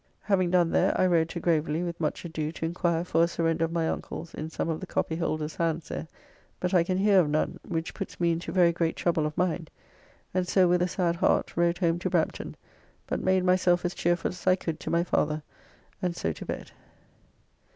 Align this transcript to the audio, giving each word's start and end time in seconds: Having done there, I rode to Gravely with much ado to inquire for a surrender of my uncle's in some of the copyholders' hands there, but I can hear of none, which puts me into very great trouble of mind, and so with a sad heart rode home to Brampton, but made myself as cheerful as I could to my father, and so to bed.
Having 0.21 0.49
done 0.49 0.71
there, 0.71 0.99
I 0.99 1.05
rode 1.05 1.29
to 1.29 1.39
Gravely 1.39 1.83
with 1.83 1.99
much 1.99 2.25
ado 2.25 2.51
to 2.53 2.65
inquire 2.65 3.03
for 3.03 3.21
a 3.23 3.27
surrender 3.27 3.65
of 3.65 3.71
my 3.71 3.87
uncle's 3.87 4.33
in 4.33 4.49
some 4.49 4.67
of 4.67 4.79
the 4.79 4.87
copyholders' 4.87 5.57
hands 5.57 5.89
there, 5.89 6.07
but 6.59 6.73
I 6.73 6.83
can 6.83 6.97
hear 6.97 7.19
of 7.19 7.29
none, 7.29 7.59
which 7.67 7.93
puts 7.93 8.19
me 8.19 8.31
into 8.31 8.51
very 8.51 8.71
great 8.71 8.95
trouble 8.95 9.27
of 9.27 9.37
mind, 9.37 9.69
and 10.33 10.47
so 10.47 10.67
with 10.67 10.81
a 10.81 10.87
sad 10.87 11.17
heart 11.17 11.55
rode 11.55 11.77
home 11.77 11.99
to 11.99 12.09
Brampton, 12.09 12.55
but 13.05 13.21
made 13.21 13.43
myself 13.43 13.85
as 13.85 13.93
cheerful 13.93 14.29
as 14.29 14.47
I 14.47 14.55
could 14.55 14.79
to 14.79 14.89
my 14.89 15.03
father, 15.03 15.43
and 16.01 16.15
so 16.15 16.33
to 16.33 16.45
bed. 16.47 16.71